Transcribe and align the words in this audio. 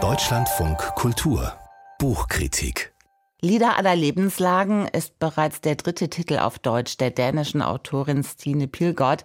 Deutschlandfunk 0.00 0.78
Kultur 0.94 1.52
Buchkritik 1.98 2.94
Lieder 3.40 3.76
aller 3.76 3.96
Lebenslagen 3.96 4.86
ist 4.86 5.18
bereits 5.18 5.60
der 5.62 5.74
dritte 5.74 6.08
Titel 6.08 6.38
auf 6.38 6.60
Deutsch 6.60 6.96
der 6.98 7.10
dänischen 7.10 7.60
Autorin 7.60 8.22
Stine 8.22 8.68
Pilgott. 8.68 9.24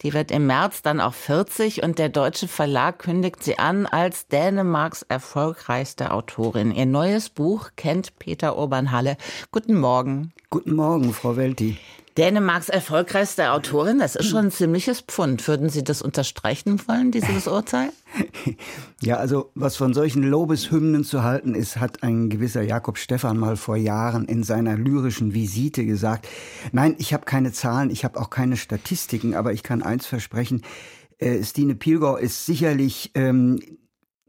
Die 0.00 0.14
wird 0.14 0.30
im 0.30 0.46
März 0.46 0.80
dann 0.80 1.02
auch 1.02 1.12
40 1.12 1.82
und 1.82 1.98
der 1.98 2.08
deutsche 2.08 2.48
Verlag 2.48 2.98
kündigt 2.98 3.42
sie 3.42 3.58
an 3.58 3.84
als 3.84 4.26
Dänemarks 4.28 5.02
erfolgreichste 5.02 6.10
Autorin. 6.10 6.72
Ihr 6.72 6.86
neues 6.86 7.28
Buch 7.28 7.72
kennt 7.76 8.18
Peter 8.18 8.56
Urban 8.56 8.90
Halle. 8.90 9.18
Guten 9.52 9.78
Morgen. 9.78 10.32
Guten 10.48 10.74
Morgen, 10.74 11.12
Frau 11.12 11.36
Welti. 11.36 11.76
Dänemarks 12.16 12.68
erfolgreichste 12.68 13.50
Autorin, 13.50 13.98
das 13.98 14.14
ist 14.14 14.26
schon 14.26 14.46
ein 14.46 14.50
ziemliches 14.52 15.00
Pfund. 15.00 15.48
Würden 15.48 15.68
Sie 15.68 15.82
das 15.82 16.00
unterstreichen 16.00 16.80
wollen, 16.86 17.10
dieses 17.10 17.48
Urteil? 17.48 17.90
Ja, 19.02 19.16
also 19.16 19.50
was 19.54 19.76
von 19.76 19.92
solchen 19.92 20.22
Lobeshymnen 20.22 21.04
zu 21.04 21.24
halten 21.24 21.54
ist, 21.54 21.76
hat 21.78 22.02
ein 22.02 22.30
gewisser 22.30 22.62
Jakob 22.62 22.96
Stephan 22.96 23.36
mal 23.36 23.56
vor 23.56 23.76
Jahren 23.76 24.24
in 24.24 24.44
seiner 24.44 24.76
lyrischen 24.76 25.34
Visite 25.34 25.84
gesagt. 25.84 26.26
Nein, 26.72 26.94
ich 26.98 27.12
habe 27.12 27.26
keine 27.26 27.52
Zahlen, 27.52 27.90
ich 27.90 28.04
habe 28.04 28.18
auch 28.18 28.30
keine 28.30 28.56
Statistiken, 28.56 29.34
aber 29.34 29.52
ich 29.52 29.62
kann 29.62 29.82
eins 29.82 30.06
versprechen. 30.06 30.62
Äh, 31.18 31.42
Stine 31.42 31.74
Pilgau 31.74 32.16
ist 32.16 32.46
sicherlich 32.46 33.10
ähm, 33.14 33.60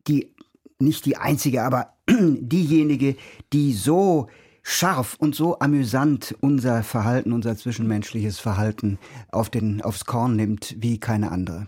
die, 0.07 0.33
nicht 0.79 1.05
die 1.05 1.15
einzige, 1.15 1.63
aber 1.63 1.93
diejenige, 2.09 3.15
die 3.53 3.71
so 3.71 4.27
scharf 4.67 5.15
und 5.19 5.35
so 5.35 5.59
amüsant 5.59 6.35
unser 6.41 6.81
Verhalten, 6.81 7.31
unser 7.31 7.55
zwischenmenschliches 7.55 8.39
Verhalten 8.39 8.97
auf 9.31 9.51
den, 9.51 9.83
aufs 9.83 10.05
Korn 10.05 10.35
nimmt 10.35 10.75
wie 10.79 10.99
keine 10.99 11.31
andere. 11.31 11.67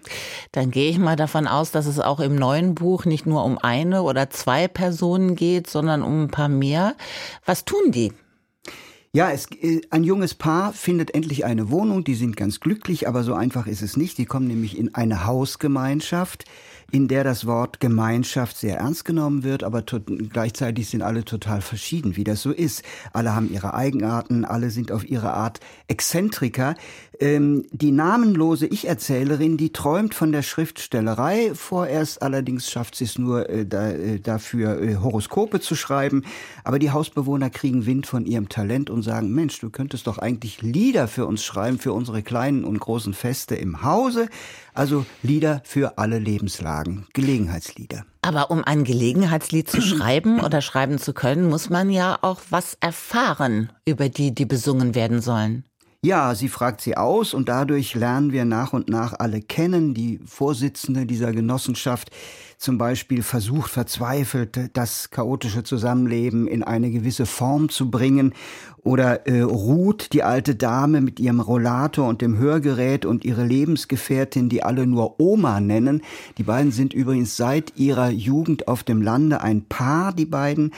Dann 0.52 0.72
gehe 0.72 0.90
ich 0.90 0.98
mal 0.98 1.16
davon 1.16 1.48
aus, 1.48 1.72
dass 1.72 1.86
es 1.86 2.00
auch 2.00 2.20
im 2.20 2.36
neuen 2.36 2.74
Buch 2.74 3.06
nicht 3.06 3.28
nur 3.28 3.46
um 3.46 3.60
eine 3.60 4.02
oder 4.02 4.32
zwei 4.32 4.68
Personen 4.68 5.36
geht, 5.36 5.70
sondern 5.70 6.02
um 6.02 6.24
ein 6.24 6.32
paar 6.32 6.50
mehr. 6.50 6.96
Was 7.46 7.66
tun 7.66 7.92
die? 7.92 8.12
Ja, 9.18 9.32
es, 9.32 9.48
äh, 9.64 9.82
ein 9.90 10.04
junges 10.04 10.36
Paar 10.36 10.74
findet 10.74 11.16
endlich 11.16 11.44
eine 11.44 11.72
Wohnung, 11.72 12.04
die 12.04 12.14
sind 12.14 12.38
ganz 12.38 12.60
glücklich, 12.60 13.08
aber 13.08 13.24
so 13.24 13.34
einfach 13.34 13.66
ist 13.66 13.82
es 13.82 13.98
nicht. 13.98 14.20
Die 14.20 14.26
kommen 14.26 14.46
nämlich 14.46 14.78
in 14.78 14.94
eine 14.94 15.26
Hausgemeinschaft 15.26 16.46
in 16.92 17.08
der 17.08 17.24
das 17.24 17.46
Wort 17.46 17.80
Gemeinschaft 17.80 18.58
sehr 18.58 18.78
ernst 18.78 19.04
genommen 19.04 19.44
wird, 19.44 19.64
aber 19.64 19.84
gleichzeitig 19.84 20.90
sind 20.90 21.02
alle 21.02 21.26
total 21.26 21.62
verschieden, 21.62 22.16
wie 22.16 22.24
das 22.24 22.42
so 22.42 22.52
ist. 22.52 22.84
Alle 23.12 23.36
haben 23.36 23.52
ihre 23.52 23.74
Eigenarten, 23.74 24.46
alle 24.46 24.70
sind 24.70 24.92
auf 24.92 25.08
ihre 25.08 25.34
Art 25.34 25.60
Exzentriker. 25.88 26.76
Ähm, 27.20 27.66
die 27.72 27.92
namenlose 27.92 28.68
Ich-Erzählerin, 28.68 29.58
die 29.58 29.74
träumt 29.74 30.14
von 30.14 30.32
der 30.32 30.44
Schriftstellerei. 30.44 31.52
Vorerst 31.56 32.22
allerdings 32.22 32.72
schafft 32.72 32.96
sie 32.96 33.04
es 33.04 33.18
nur 33.18 33.50
äh, 33.50 33.66
da, 33.66 33.90
äh, 33.90 34.20
dafür, 34.20 34.82
äh, 34.82 34.96
Horoskope 34.96 35.60
zu 35.60 35.76
schreiben. 35.76 36.24
Aber 36.64 36.80
die 36.80 36.92
Hausbewohner 36.92 37.50
kriegen 37.50 37.86
Wind 37.86 38.08
von 38.08 38.26
ihrem 38.26 38.48
Talent 38.48 38.90
und 38.90 39.02
sagen, 39.08 39.34
Mensch, 39.34 39.60
du 39.60 39.72
könntest 39.72 40.06
doch 40.06 40.20
eigentlich 40.20 40.62
Lieder 40.62 41.08
für 41.08 41.26
uns 41.26 41.44
schreiben, 41.44 41.80
für 41.80 41.94
unsere 41.94 42.22
kleinen 42.22 42.64
und 42.64 42.80
großen 42.80 43.16
Feste 43.16 43.56
im 43.56 43.82
Hause. 43.82 44.30
Also 44.76 45.06
Lieder 45.24 45.62
für 45.64 45.98
alle 45.98 46.20
Lebenslagen, 46.20 47.08
Gelegenheitslieder. 47.14 48.06
Aber 48.22 48.52
um 48.52 48.64
ein 48.64 48.84
Gelegenheitslied 48.84 49.68
zu 49.68 49.82
schreiben 49.82 50.40
oder 50.42 50.62
schreiben 50.62 51.00
zu 51.00 51.14
können, 51.14 51.50
muss 51.50 51.72
man 51.72 51.90
ja 51.90 52.20
auch 52.22 52.42
was 52.52 52.78
erfahren 52.80 53.72
über 53.86 54.10
die, 54.10 54.36
die 54.36 54.46
besungen 54.46 54.94
werden 54.94 55.22
sollen. 55.22 55.64
Ja, 56.04 56.36
sie 56.36 56.48
fragt 56.48 56.82
sie 56.82 56.96
aus 56.96 57.34
und 57.34 57.50
dadurch 57.50 57.96
lernen 57.96 58.32
wir 58.32 58.46
nach 58.46 58.72
und 58.72 58.88
nach 58.88 59.16
alle 59.18 59.42
kennen. 59.42 59.96
Die 59.96 60.20
Vorsitzende 60.26 61.08
dieser 61.08 61.32
Genossenschaft 61.32 62.12
zum 62.60 62.78
Beispiel 62.78 63.24
versucht 63.24 63.72
verzweifelt, 63.72 64.70
das 64.74 65.10
chaotische 65.10 65.64
Zusammenleben 65.64 66.48
in 66.48 66.62
eine 66.62 66.92
gewisse 66.92 67.26
Form 67.26 67.70
zu 67.70 67.90
bringen. 67.90 68.34
Oder 68.84 69.26
äh, 69.26 69.42
Ruth, 69.42 70.14
die 70.14 70.22
alte 70.22 70.56
Dame 70.56 71.02
mit 71.02 71.20
ihrem 71.20 71.40
Rollator 71.40 72.08
und 72.08 72.22
dem 72.22 72.38
Hörgerät 72.38 73.04
und 73.06 73.26
ihre 73.26 73.44
Lebensgefährtin, 73.44 74.50
die 74.50 74.62
alle 74.62 74.86
nur 74.86 75.20
Oma 75.20 75.60
nennen. 75.60 76.04
Die 76.38 76.44
beiden 76.44 76.72
sind 76.72 76.94
übrigens 76.94 77.38
seit 77.38 77.76
ihrer 77.76 78.10
Jugend 78.10 78.68
auf 78.68 78.84
dem 78.84 79.02
Lande 79.02 79.42
ein 79.42 79.66
Paar, 79.66 80.14
die 80.14 80.26
beiden. 80.26 80.74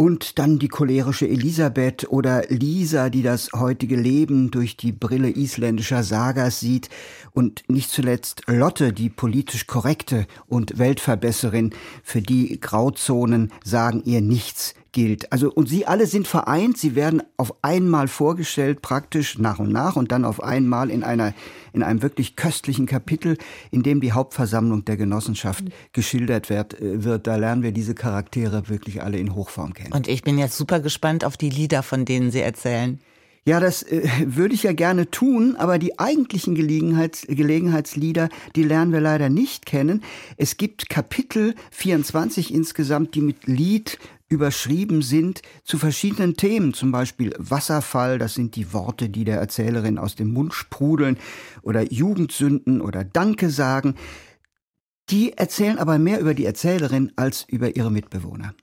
Und 0.00 0.38
dann 0.38 0.60
die 0.60 0.68
cholerische 0.68 1.26
Elisabeth 1.26 2.08
oder 2.08 2.44
Lisa, 2.48 3.10
die 3.10 3.24
das 3.24 3.50
heutige 3.52 3.96
Leben 3.96 4.52
durch 4.52 4.76
die 4.76 4.92
Brille 4.92 5.28
isländischer 5.28 6.04
Sagas 6.04 6.60
sieht. 6.60 6.88
Und 7.32 7.64
nicht 7.66 7.90
zuletzt 7.90 8.44
Lotte, 8.46 8.92
die 8.92 9.10
politisch 9.10 9.66
korrekte 9.66 10.28
und 10.46 10.78
Weltverbesserin, 10.78 11.74
für 12.04 12.22
die 12.22 12.60
Grauzonen 12.60 13.50
sagen 13.64 14.04
ihr 14.04 14.20
nichts 14.20 14.74
gilt. 14.92 15.32
Also, 15.32 15.52
und 15.52 15.68
sie 15.68 15.86
alle 15.86 16.06
sind 16.06 16.26
vereint, 16.26 16.78
sie 16.78 16.94
werden 16.94 17.22
auf 17.36 17.54
einmal 17.62 18.08
vorgestellt, 18.08 18.82
praktisch 18.82 19.38
nach 19.38 19.58
und 19.58 19.72
nach 19.72 19.96
und 19.96 20.12
dann 20.12 20.24
auf 20.24 20.42
einmal 20.42 20.90
in 20.90 21.04
einer, 21.04 21.34
in 21.72 21.82
einem 21.82 22.02
wirklich 22.02 22.36
köstlichen 22.36 22.86
Kapitel, 22.86 23.36
in 23.70 23.82
dem 23.82 24.00
die 24.00 24.12
Hauptversammlung 24.12 24.84
der 24.84 24.96
Genossenschaft 24.96 25.64
geschildert 25.92 26.50
wird, 26.50 26.80
äh, 26.80 27.04
wird. 27.04 27.26
Da 27.26 27.36
lernen 27.36 27.62
wir 27.62 27.72
diese 27.72 27.94
Charaktere 27.94 28.68
wirklich 28.68 29.02
alle 29.02 29.18
in 29.18 29.34
Hochform 29.34 29.74
kennen. 29.74 29.92
Und 29.92 30.08
ich 30.08 30.22
bin 30.22 30.38
jetzt 30.38 30.56
super 30.56 30.80
gespannt 30.80 31.24
auf 31.24 31.36
die 31.36 31.50
Lieder, 31.50 31.82
von 31.82 32.04
denen 32.04 32.30
Sie 32.30 32.40
erzählen. 32.40 33.00
Ja, 33.48 33.60
das 33.60 33.82
äh, 33.82 34.06
würde 34.26 34.54
ich 34.54 34.64
ja 34.64 34.74
gerne 34.74 35.10
tun, 35.10 35.56
aber 35.56 35.78
die 35.78 35.98
eigentlichen 35.98 36.54
Gelegenheits 36.54 37.26
Gelegenheitslieder, 37.26 38.28
die 38.54 38.62
lernen 38.62 38.92
wir 38.92 39.00
leider 39.00 39.30
nicht 39.30 39.64
kennen. 39.64 40.02
Es 40.36 40.58
gibt 40.58 40.90
Kapitel 40.90 41.54
24 41.70 42.52
insgesamt, 42.52 43.14
die 43.14 43.22
mit 43.22 43.46
Lied 43.46 43.98
überschrieben 44.28 45.02
sind 45.02 45.42
zu 45.64 45.78
verschiedenen 45.78 46.36
Themen, 46.36 46.74
zum 46.74 46.92
Beispiel 46.92 47.34
Wasserfall, 47.38 48.18
das 48.18 48.34
sind 48.34 48.56
die 48.56 48.72
Worte, 48.72 49.08
die 49.08 49.24
der 49.24 49.38
Erzählerin 49.38 49.98
aus 49.98 50.14
dem 50.14 50.32
Mund 50.32 50.54
sprudeln, 50.54 51.18
oder 51.62 51.90
Jugendsünden 51.92 52.80
oder 52.80 53.04
Danke 53.04 53.50
sagen. 53.50 53.94
Die 55.10 55.32
erzählen 55.32 55.78
aber 55.78 55.98
mehr 55.98 56.20
über 56.20 56.34
die 56.34 56.44
Erzählerin 56.44 57.12
als 57.16 57.44
über 57.48 57.74
ihre 57.76 57.90
Mitbewohner. 57.90 58.54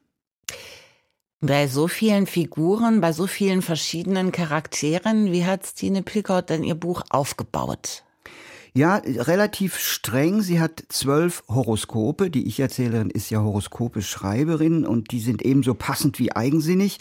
Bei 1.41 1.67
so 1.67 1.87
vielen 1.87 2.27
Figuren, 2.27 3.01
bei 3.01 3.11
so 3.11 3.27
vielen 3.27 3.61
verschiedenen 3.61 4.31
Charakteren, 4.31 5.31
wie 5.31 5.45
hat 5.45 5.65
Stine 5.65 6.01
Pilkert 6.01 6.49
denn 6.49 6.63
ihr 6.63 6.75
Buch 6.75 7.03
aufgebaut? 7.09 8.04
Ja, 8.77 8.97
relativ 9.05 9.79
streng. 9.79 10.41
Sie 10.41 10.59
hat 10.59 10.83
zwölf 10.89 11.43
Horoskope. 11.47 12.29
Die 12.29 12.45
Ich-Erzählerin 12.45 13.09
ist 13.09 13.29
ja 13.29 13.41
Horoskope-Schreiberin 13.41 14.85
und 14.85 15.11
die 15.11 15.21
sind 15.21 15.43
ebenso 15.43 15.75
passend 15.75 16.19
wie 16.19 16.35
eigensinnig. 16.35 16.99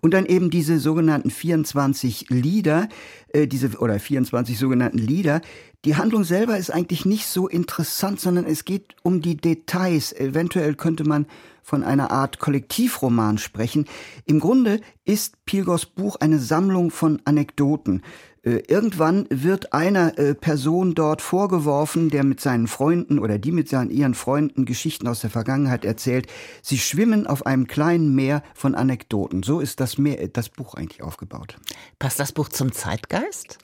Und 0.00 0.14
dann 0.14 0.24
eben 0.24 0.50
diese 0.50 0.78
sogenannten 0.78 1.30
24 1.30 2.30
Lieder, 2.30 2.88
äh, 3.30 3.48
diese, 3.48 3.76
oder 3.78 3.98
24 3.98 4.56
sogenannten 4.56 4.98
Lieder. 4.98 5.40
Die 5.84 5.96
Handlung 5.96 6.22
selber 6.22 6.58
ist 6.58 6.70
eigentlich 6.70 7.04
nicht 7.04 7.26
so 7.26 7.48
interessant, 7.48 8.20
sondern 8.20 8.46
es 8.46 8.64
geht 8.64 8.94
um 9.02 9.20
die 9.20 9.36
Details. 9.36 10.12
Eventuell 10.12 10.76
könnte 10.76 11.02
man 11.02 11.26
von 11.60 11.82
einer 11.82 12.12
Art 12.12 12.38
Kollektivroman 12.38 13.38
sprechen. 13.38 13.86
Im 14.26 14.38
Grunde 14.38 14.80
ist 15.04 15.44
Pilgors 15.44 15.86
Buch 15.86 16.14
eine 16.20 16.38
Sammlung 16.38 16.92
von 16.92 17.20
Anekdoten. 17.24 18.02
Äh, 18.46 18.62
irgendwann 18.68 19.26
wird 19.28 19.72
einer 19.72 20.16
äh, 20.18 20.34
Person 20.34 20.94
dort 20.94 21.20
vorgeworfen, 21.20 22.10
der 22.10 22.24
mit 22.24 22.40
seinen 22.40 22.68
Freunden 22.68 23.18
oder 23.18 23.38
die 23.38 23.50
mit 23.50 23.68
seinen, 23.68 23.90
ihren 23.90 24.14
Freunden 24.14 24.64
Geschichten 24.64 25.08
aus 25.08 25.20
der 25.20 25.30
Vergangenheit 25.30 25.84
erzählt. 25.84 26.28
Sie 26.62 26.78
schwimmen 26.78 27.26
auf 27.26 27.44
einem 27.44 27.66
kleinen 27.66 28.14
Meer 28.14 28.42
von 28.54 28.74
Anekdoten. 28.74 29.42
So 29.42 29.60
ist 29.60 29.80
das, 29.80 29.98
Meer, 29.98 30.28
das 30.28 30.48
Buch 30.48 30.74
eigentlich 30.74 31.02
aufgebaut. 31.02 31.58
Passt 31.98 32.20
das 32.20 32.32
Buch 32.32 32.48
zum 32.48 32.72
Zeitgeist? 32.72 33.58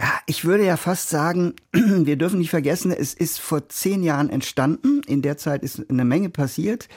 Ja, 0.00 0.18
ich 0.26 0.46
würde 0.46 0.64
ja 0.64 0.78
fast 0.78 1.10
sagen, 1.10 1.52
wir 1.72 2.16
dürfen 2.16 2.38
nicht 2.38 2.48
vergessen, 2.48 2.90
es 2.90 3.12
ist 3.12 3.38
vor 3.38 3.68
zehn 3.68 4.02
Jahren 4.02 4.30
entstanden. 4.30 5.02
In 5.06 5.20
der 5.20 5.36
Zeit 5.36 5.62
ist 5.62 5.90
eine 5.90 6.06
Menge 6.06 6.30
passiert. 6.30 6.88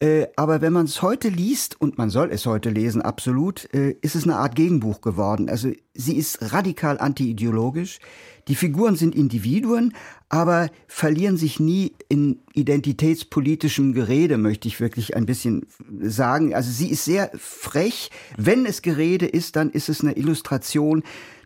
Äh, 0.00 0.28
aber 0.36 0.60
wenn 0.60 0.72
man 0.72 0.84
es 0.84 1.02
heute 1.02 1.28
liest, 1.28 1.80
und 1.80 1.98
man 1.98 2.08
soll 2.08 2.30
es 2.30 2.46
heute 2.46 2.70
lesen, 2.70 3.02
absolut, 3.02 3.72
äh, 3.74 3.96
ist 4.00 4.14
es 4.14 4.24
eine 4.24 4.36
Art 4.36 4.54
Gegenbuch 4.54 5.00
geworden. 5.00 5.48
Also 5.48 5.72
sie 5.94 6.16
ist 6.16 6.52
radikal 6.52 6.98
anti-ideologisch. 6.98 7.98
Die 8.48 8.54
Figuren 8.54 8.96
sind 8.96 9.14
Individuen, 9.14 9.94
aber 10.28 10.70
verlieren 10.86 11.36
sich 11.36 11.60
nie 11.60 11.92
in 12.08 12.40
identitätspolitischem 12.54 13.92
Gerede, 13.92 14.38
möchte 14.38 14.68
ich 14.68 14.80
wirklich 14.80 15.16
ein 15.16 15.26
bisschen 15.26 15.66
sagen. 16.00 16.54
Also 16.54 16.70
sie 16.70 16.88
ist 16.88 17.04
sehr 17.04 17.30
frech. 17.38 18.10
Wenn 18.36 18.66
es 18.66 18.82
Gerede 18.82 19.26
ist, 19.26 19.56
dann 19.56 19.70
ist 19.70 19.88
es 19.88 20.02
eine 20.02 20.16
Illustration 20.16 21.02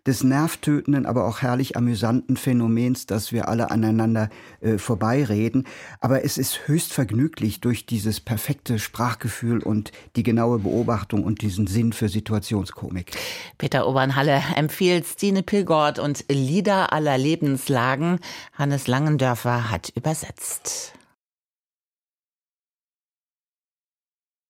des 0.07 0.25
nervtötenden, 0.25 1.07
aber 1.07 1.27
auch 1.27 1.43
herrlich 1.43 1.77
amüsanten 1.77 2.37
Phänomens, 2.37 3.07
dass 3.07 3.31
wir 3.31 3.49
alle 3.49 3.71
aneinander 3.71 4.31
äh, 4.61 4.79
vorbeireden. 4.79 5.65
Aber 6.01 6.25
es 6.25 6.39
ist 6.39 6.67
höchst 6.67 6.93
vergnüglich 6.93 7.61
durch 7.61 7.87
dieses 7.87 8.19
perfekte 8.19 8.81
Sprachgefühl 8.81 9.63
und 9.63 9.93
die 10.17 10.25
genaue 10.25 10.59
Beobachtung 10.59 11.23
und 11.23 11.43
diesen 11.43 11.69
Sinn 11.69 11.93
für 11.93 12.09
Situationskomik. 12.09 13.13
Peter 13.59 13.87
Obernhalle 13.87 14.43
empfiehlt 14.57 15.07
Stine 15.07 15.45
Pilgort 15.45 16.01
und 16.01 16.25
Lieder 16.29 16.92
aller 16.93 17.19
Lebenslagen. 17.19 18.19
Hannes 18.53 18.87
Langendörfer 18.87 19.71
hat 19.71 19.91
übersetzt. 19.97 20.93